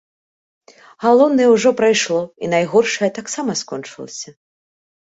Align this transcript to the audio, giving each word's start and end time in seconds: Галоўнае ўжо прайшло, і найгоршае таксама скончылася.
Галоўнае 1.05 1.47
ўжо 1.51 1.69
прайшло, 1.83 2.25
і 2.43 2.53
найгоршае 2.57 3.09
таксама 3.21 3.51
скончылася. 3.65 4.29